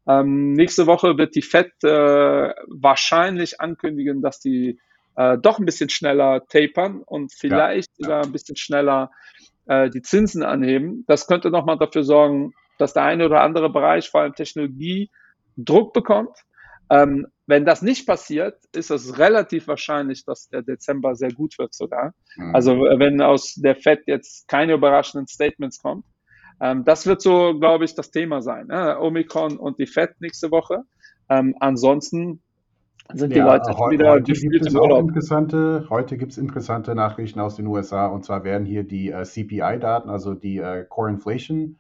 [0.07, 4.79] ähm, nächste Woche wird die FED äh, wahrscheinlich ankündigen, dass die
[5.17, 9.11] äh, doch ein bisschen schneller tapern und vielleicht ja, sogar ein bisschen schneller
[9.67, 11.05] äh, die Zinsen anheben.
[11.07, 15.11] Das könnte nochmal dafür sorgen, dass der eine oder andere Bereich, vor allem Technologie,
[15.57, 16.37] Druck bekommt.
[16.91, 21.75] Ähm, wenn das nicht passiert, ist es relativ wahrscheinlich, dass der Dezember sehr gut wird
[21.75, 22.15] sogar.
[22.37, 22.55] Mhm.
[22.55, 26.05] Also wenn aus der Fed jetzt keine überraschenden Statements kommt.
[26.61, 28.69] Ähm, das wird so, glaube ich, das Thema sein.
[28.69, 28.99] Ne?
[28.99, 30.83] Omikron und die Fed nächste Woche.
[31.29, 32.43] Ähm, ansonsten
[33.13, 36.95] sind die ja, Leute heu wieder heute gibt es auch interessante, Heute gibt es interessante
[36.95, 41.11] Nachrichten aus den USA und zwar werden hier die äh, CPI-Daten, also die äh, Core
[41.11, 41.77] Inflation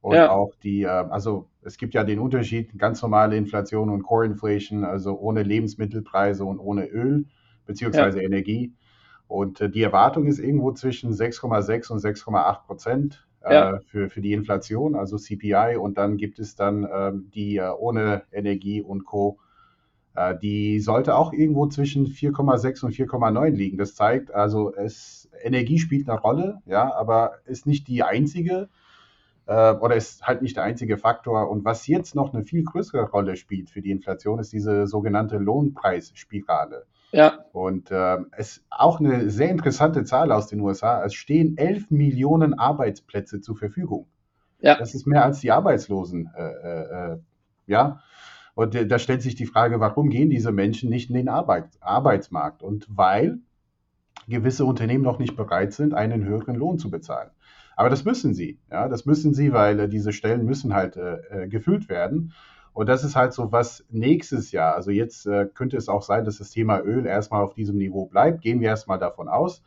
[0.00, 0.30] und ja.
[0.30, 4.84] auch die, äh, also es gibt ja den Unterschied, ganz normale Inflation und Core Inflation,
[4.84, 7.26] also ohne Lebensmittelpreise und ohne Öl
[7.66, 8.24] beziehungsweise ja.
[8.24, 8.74] Energie.
[9.28, 14.32] Und äh, die Erwartung ist irgendwo zwischen 6,6 und 6,8 Prozent äh, für, für die
[14.32, 15.76] Inflation, also CPI.
[15.78, 19.38] Und dann gibt es dann ähm, die äh, ohne Energie und Co
[20.40, 23.78] die sollte auch irgendwo zwischen 4,6 und 4,9 liegen.
[23.78, 28.68] Das zeigt also, es, Energie spielt eine Rolle, ja, aber ist nicht die einzige
[29.46, 31.50] äh, oder ist halt nicht der einzige Faktor.
[31.50, 35.38] Und was jetzt noch eine viel größere Rolle spielt für die Inflation, ist diese sogenannte
[35.38, 36.86] Lohnpreisspirale.
[37.12, 37.44] Ja.
[37.52, 41.04] Und äh, es ist auch eine sehr interessante Zahl aus den USA.
[41.04, 44.06] Es stehen 11 Millionen Arbeitsplätze zur Verfügung.
[44.60, 44.76] Ja.
[44.76, 46.30] Das ist mehr als die Arbeitslosen.
[46.36, 47.18] Äh, äh, äh
[47.66, 48.00] ja.
[48.54, 52.62] Und da stellt sich die Frage, warum gehen diese Menschen nicht in den Arbeit, Arbeitsmarkt?
[52.62, 53.40] Und weil
[54.28, 57.30] gewisse Unternehmen noch nicht bereit sind, einen höheren Lohn zu bezahlen.
[57.76, 58.60] Aber das müssen sie.
[58.70, 62.32] Ja, das müssen sie, weil äh, diese Stellen müssen halt äh, äh, gefüllt werden.
[62.72, 64.74] Und das ist halt so was nächstes Jahr.
[64.74, 68.06] Also jetzt äh, könnte es auch sein, dass das Thema Öl erstmal auf diesem Niveau
[68.06, 68.40] bleibt.
[68.42, 69.62] Gehen wir erstmal davon aus.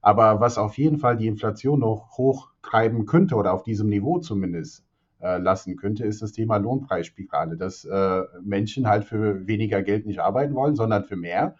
[0.00, 4.80] Aber was auf jeden Fall die Inflation noch hochtreiben könnte oder auf diesem Niveau zumindest,
[4.80, 4.91] äh,
[5.38, 10.54] lassen könnte, ist das Thema Lohnpreisspirale, dass äh, Menschen halt für weniger Geld nicht arbeiten
[10.54, 11.56] wollen, sondern für mehr.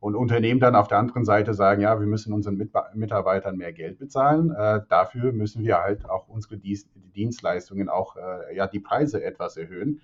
[0.00, 3.98] Und Unternehmen dann auf der anderen Seite sagen, ja, wir müssen unseren Mitarbeitern mehr Geld
[3.98, 4.52] bezahlen.
[4.52, 10.00] Äh, dafür müssen wir halt auch unsere Dienstleistungen, auch äh, ja, die Preise etwas erhöhen.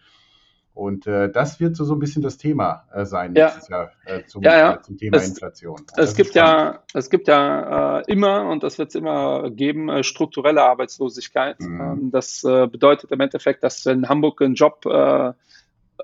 [0.74, 3.44] Und äh, das wird so, so ein bisschen das Thema äh, sein ja.
[3.44, 4.74] nächstes Jahr äh, zum, ja, ja.
[4.74, 5.76] Äh, zum, Thema es, Inflation.
[5.92, 9.88] Also es gibt ja, es gibt ja äh, immer, und das wird es immer geben,
[9.88, 11.60] äh, strukturelle Arbeitslosigkeit.
[11.60, 11.80] Mhm.
[11.80, 14.84] Ähm, das bedeutet im Endeffekt, dass wenn Hamburg ein Job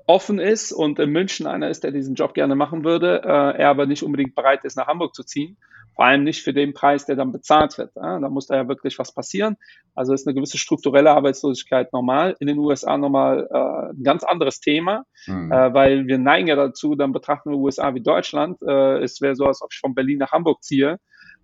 [0.07, 3.87] offen ist und in München einer ist, der diesen Job gerne machen würde, er aber
[3.87, 5.57] nicht unbedingt bereit ist, nach Hamburg zu ziehen,
[6.01, 7.91] vor allem nicht für den Preis, der dann bezahlt wird.
[7.95, 9.57] Da muss da ja wirklich was passieren.
[9.95, 12.37] Also ist eine gewisse strukturelle Arbeitslosigkeit normal.
[12.41, 15.53] In den USA nochmal äh, ein ganz anderes Thema, mhm.
[15.53, 18.63] äh, weil wir neigen ja dazu, dann betrachten wir USA wie Deutschland.
[18.67, 20.97] Äh, es wäre so, als ob ich von Berlin nach Hamburg ziehe.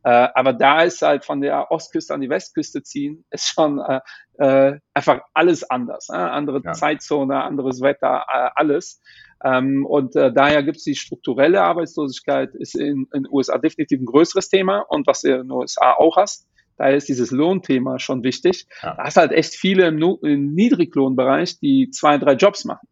[0.06, 4.00] Äh, aber da ist halt von der Ostküste an die Westküste ziehen, ist schon äh,
[4.38, 6.08] äh, einfach alles anders.
[6.10, 6.16] Äh?
[6.16, 6.74] Andere ja.
[6.74, 9.02] Zeitzone, anderes Wetter, äh, alles.
[9.42, 14.06] Ähm, und äh, daher gibt es die strukturelle Arbeitslosigkeit, ist in den USA definitiv ein
[14.06, 16.46] größeres Thema und was du in den USA auch hast.
[16.76, 18.68] Daher ist dieses Lohnthema schon wichtig.
[18.84, 18.94] Ja.
[18.94, 22.86] Da hast halt echt viele im, im Niedriglohnbereich, die zwei, drei Jobs machen.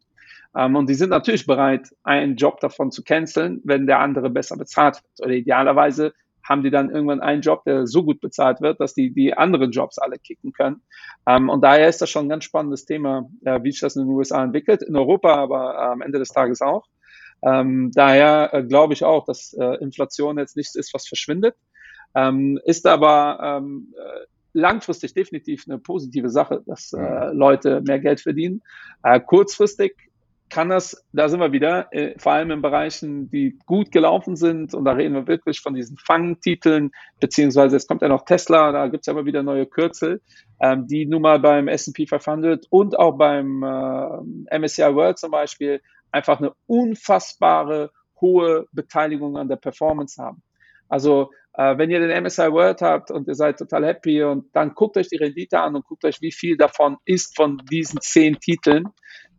[0.53, 4.57] Ähm, und die sind natürlich bereit, einen Job davon zu canceln, wenn der andere besser
[4.57, 5.27] bezahlt wird.
[5.27, 6.13] Oder idealerweise
[6.47, 9.71] haben die dann irgendwann einen Job, der so gut bezahlt wird, dass die die anderen
[9.71, 10.81] Jobs alle kicken können.
[11.27, 14.03] Ähm, und daher ist das schon ein ganz spannendes Thema, äh, wie sich das in
[14.03, 16.85] den USA entwickelt, in Europa aber äh, am Ende des Tages auch.
[17.41, 21.55] Ähm, daher äh, glaube ich auch, dass äh, Inflation jetzt nichts ist, was verschwindet,
[22.15, 28.21] ähm, ist aber ähm, äh, langfristig definitiv eine positive Sache, dass äh, Leute mehr Geld
[28.21, 28.61] verdienen.
[29.25, 30.04] Kurzfristig
[30.49, 34.73] kann das, da sind wir wieder, äh, vor allem in Bereichen, die gut gelaufen sind,
[34.73, 38.87] und da reden wir wirklich von diesen Fangtiteln, beziehungsweise es kommt ja noch Tesla, da
[38.87, 40.21] gibt es ja immer wieder neue Kürzel,
[40.59, 45.81] ähm, die nun mal beim S&P 500 und auch beim äh, MSCI World zum Beispiel
[46.11, 50.41] einfach eine unfassbare hohe Beteiligung an der Performance haben.
[50.87, 54.73] Also äh, wenn ihr den MSI World habt und ihr seid total happy und dann
[54.73, 58.39] guckt euch die Rendite an und guckt euch, wie viel davon ist von diesen zehn
[58.39, 58.85] Titeln.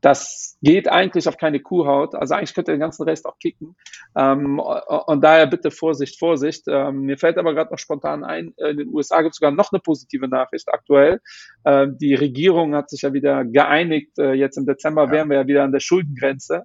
[0.07, 2.15] Das geht eigentlich auf keine Kuhhaut.
[2.15, 3.75] Also eigentlich könnt ihr den ganzen Rest auch kicken.
[4.17, 6.63] Ähm, und daher bitte Vorsicht, Vorsicht.
[6.69, 9.73] Ähm, mir fällt aber gerade noch spontan ein, in den USA gibt es sogar noch
[9.73, 11.21] eine positive Nachricht aktuell.
[11.65, 14.17] Ähm, die Regierung hat sich ja wieder geeinigt.
[14.21, 15.11] Äh, jetzt im Dezember ja.
[15.11, 16.63] wären wir ja wieder an der Schuldengrenze.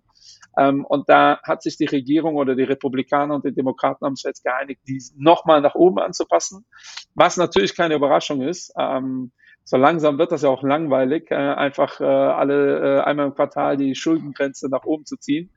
[0.56, 4.26] Ähm, und da hat sich die Regierung oder die Republikaner und die Demokraten haben sich
[4.26, 6.68] jetzt geeinigt, die nochmal nach oben anzupassen,
[7.16, 8.72] was natürlich keine Überraschung ist.
[9.72, 13.78] So langsam wird das ja auch langweilig, äh, einfach äh, alle äh, einmal im Quartal
[13.78, 15.50] die Schuldengrenze nach oben zu ziehen.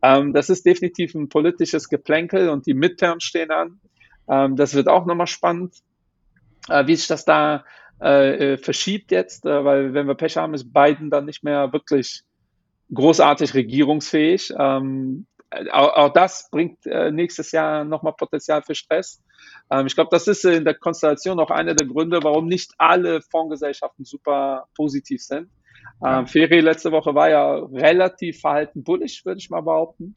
[0.00, 3.78] Ähm, das ist definitiv ein politisches Geplänkel und die Midterms stehen an.
[4.26, 5.74] Ähm, das wird auch nochmal spannend,
[6.70, 7.66] äh, wie sich das da
[8.00, 12.22] äh, äh, verschiebt jetzt, weil wenn wir Pech haben, ist Biden dann nicht mehr wirklich
[12.94, 14.50] großartig regierungsfähig.
[14.58, 15.26] Ähm,
[15.72, 19.22] auch, auch, das bringt äh, nächstes Jahr nochmal Potenzial für Stress.
[19.70, 23.22] Ähm, ich glaube, das ist in der Konstellation auch einer der Gründe, warum nicht alle
[23.22, 25.48] Fondsgesellschaften super positiv sind.
[26.04, 30.16] Ähm, Ferie letzte Woche war ja relativ verhalten bullisch, würde ich mal behaupten.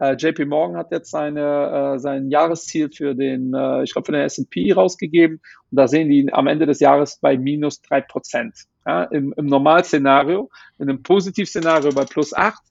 [0.00, 4.12] Äh, JP Morgan hat jetzt seine, äh, sein Jahresziel für den, äh, ich glaube, für
[4.12, 5.40] den S&P rausgegeben.
[5.70, 8.64] Und da sehen die am Ende des Jahres bei minus drei Prozent.
[8.86, 12.62] Ja, im, Im Normalszenario, in einem Positivszenario bei plus acht.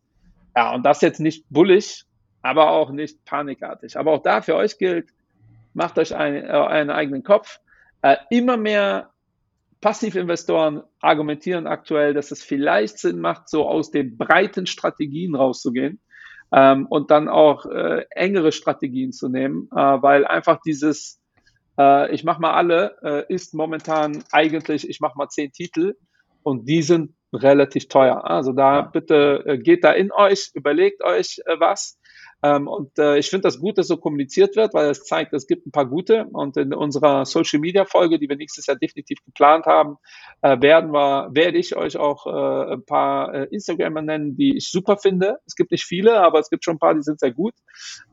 [0.56, 2.06] Ja, und das jetzt nicht bullig,
[2.42, 3.98] aber auch nicht panikartig.
[3.98, 5.10] Aber auch da für euch gilt,
[5.74, 7.60] macht euch einen, äh, einen eigenen Kopf.
[8.02, 9.12] Äh, immer mehr
[9.82, 16.02] Passivinvestoren argumentieren aktuell, dass es vielleicht Sinn macht, so aus den breiten Strategien rauszugehen
[16.52, 21.22] ähm, und dann auch äh, engere Strategien zu nehmen, äh, weil einfach dieses
[21.78, 25.96] äh, ich mache mal alle äh, ist momentan eigentlich ich mache mal zehn Titel
[26.44, 28.26] und die sind relativ teuer.
[28.26, 32.00] Also da bitte äh, geht da in euch, überlegt euch äh, was
[32.42, 35.46] ähm, und äh, ich finde das gut, dass so kommuniziert wird, weil es zeigt, es
[35.46, 36.26] gibt ein paar gute.
[36.32, 39.98] Und in unserer Social Media Folge, die wir nächstes Jahr definitiv geplant haben,
[40.42, 44.72] äh, werden wir, werde ich euch auch äh, ein paar äh, Instagramer nennen, die ich
[44.72, 45.40] super finde.
[45.46, 47.54] Es gibt nicht viele, aber es gibt schon ein paar, die sind sehr gut.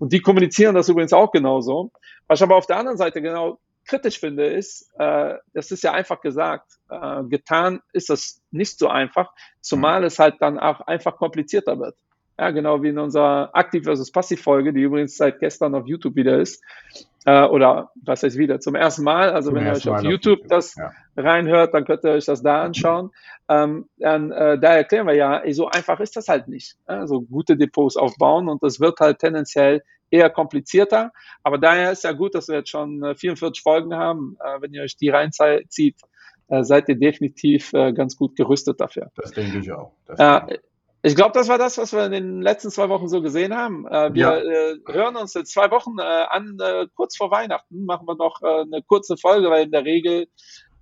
[0.00, 1.92] Und die kommunizieren das übrigens auch genauso.
[2.26, 5.92] Was ich aber auf der anderen Seite genau kritisch finde, ist, äh, das ist ja
[5.92, 11.16] einfach gesagt, äh, getan ist das nicht so einfach, zumal es halt dann auch einfach
[11.16, 11.96] komplizierter wird.
[12.38, 16.38] Ja, genau wie in unserer Aktiv versus Passiv-Folge, die übrigens seit gestern auf YouTube wieder
[16.38, 16.62] ist.
[17.24, 18.60] Äh, oder was heißt wieder?
[18.60, 19.30] Zum ersten Mal.
[19.30, 20.92] Also Zum wenn ihr euch auf YouTube, YouTube das ja.
[21.16, 23.10] reinhört, dann könnt ihr euch das da anschauen.
[23.48, 26.76] Ähm, dann, äh, da erklären wir ja, ey, so einfach ist das halt nicht.
[26.84, 31.12] Also gute Depots aufbauen und das wird halt tendenziell eher komplizierter.
[31.42, 34.36] Aber daher ist ja gut, dass wir jetzt schon 44 äh, Folgen haben.
[34.40, 36.00] Äh, wenn ihr euch die reinzieht,
[36.48, 39.10] äh, seid ihr definitiv äh, ganz gut gerüstet dafür.
[39.16, 39.92] Das denke ich auch.
[40.16, 40.60] Äh, Ich
[41.14, 43.86] glaube, das war das, was wir in den letzten zwei Wochen so gesehen haben.
[43.86, 44.36] Äh, wir ja.
[44.38, 48.42] äh, hören uns in zwei Wochen äh, an, äh, kurz vor Weihnachten machen wir noch
[48.42, 50.26] äh, eine kurze Folge, weil in der Regel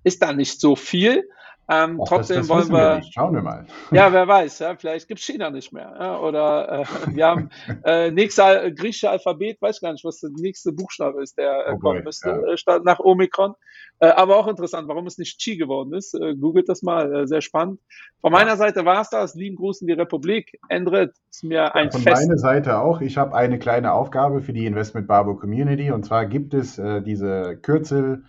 [0.03, 1.29] ist da nicht so viel.
[1.67, 2.97] Ähm, Och, trotzdem das, das wollen wir.
[2.97, 3.65] wir Schauen wir mal.
[3.91, 5.95] Ja, wer weiß, ja, vielleicht gibt es China nicht mehr.
[5.99, 7.49] Ja, oder äh, wir haben
[7.83, 11.79] äh, nächste griechische Alphabet, weiß gar nicht, was der nächste Buchstabe ist, der äh, oh
[11.79, 12.57] kommen müsste, ja.
[12.57, 13.55] statt nach Omikron.
[13.99, 16.13] Äh, aber auch interessant, warum es nicht Chi geworden ist.
[16.13, 17.79] Äh, googelt das mal, äh, sehr spannend.
[18.21, 19.35] Von meiner Seite war es das.
[19.35, 20.59] Lieben Gruß in die Republik.
[20.69, 22.27] Endret ist mir ein Von Fest.
[22.27, 23.01] meiner Seite auch.
[23.01, 27.01] Ich habe eine kleine Aufgabe für die Investment Barbo Community und zwar gibt es äh,
[27.01, 28.25] diese Kürzel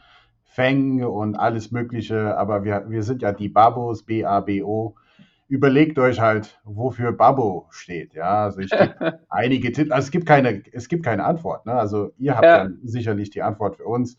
[0.57, 4.95] Feng und alles Mögliche, aber wir, wir sind ja die Babos, B-A-B-O.
[5.49, 8.15] Überlegt euch halt, wofür Babo steht.
[8.15, 9.91] Ja, also ich gebe einige Tipps.
[9.91, 11.67] Also es gibt keine, es gibt keine Antwort.
[11.67, 11.75] Ne?
[11.75, 12.57] Also ihr habt ja.
[12.65, 14.17] dann sicherlich die Antwort für uns.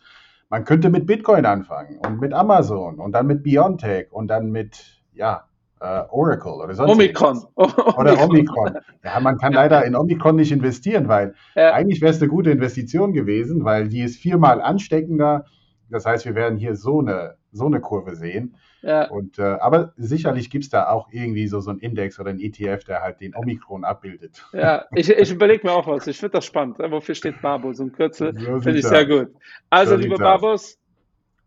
[0.48, 5.02] Man könnte mit Bitcoin anfangen und mit Amazon und dann mit Biontech und dann mit,
[5.14, 5.44] ja,
[5.80, 7.44] Uh, Oracle oder sonst Omikron.
[7.56, 8.80] Oder Omikron.
[9.04, 11.72] Ja, man kann leider in Omikron nicht investieren, weil ja.
[11.72, 15.46] eigentlich wäre es eine gute Investition gewesen, weil die ist viermal ansteckender,
[15.90, 18.56] das heißt, wir werden hier so eine, so eine Kurve sehen.
[18.82, 19.10] Ja.
[19.10, 22.40] Und, äh, aber sicherlich gibt es da auch irgendwie so, so einen Index oder einen
[22.40, 24.46] ETF, der halt den Omikron abbildet.
[24.54, 26.08] Ja, ich, ich überlege mir auch was.
[26.08, 26.78] Ich finde das spannend.
[26.80, 27.74] Wofür steht Babo?
[27.74, 28.34] So ein Kürzel.
[28.38, 29.30] So finde ich sehr gut.
[29.70, 30.78] Also, so liebe Babos,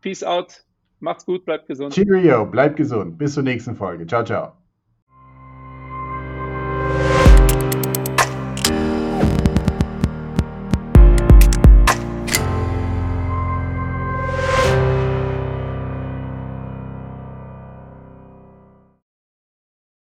[0.01, 0.63] Peace out.
[0.99, 1.93] Macht's gut, bleibt gesund.
[1.93, 3.17] Cheerio, bleibt gesund.
[3.17, 4.05] Bis zur nächsten Folge.
[4.05, 4.60] Ciao, ciao.